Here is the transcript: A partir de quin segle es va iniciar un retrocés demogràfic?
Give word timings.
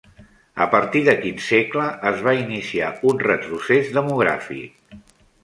A 0.63 0.65
partir 0.69 1.01
de 1.07 1.13
quin 1.25 1.37
segle 1.47 1.85
es 2.13 2.23
va 2.29 2.33
iniciar 2.39 2.89
un 3.11 3.21
retrocés 3.27 3.93
demogràfic? 4.01 4.99